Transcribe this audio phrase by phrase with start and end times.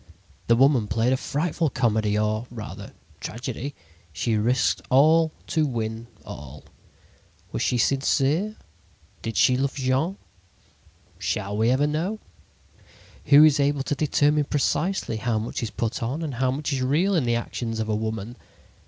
[0.47, 3.75] The little woman played a frightful comedy, or, rather, tragedy.
[4.11, 6.63] She risked all to win all.
[7.51, 8.55] Was she sincere?
[9.21, 10.17] Did she love Jean?
[11.19, 12.17] Shall we ever know?
[13.25, 16.81] Who is able to determine precisely how much is put on and how much is
[16.81, 18.37] real in the actions of a woman?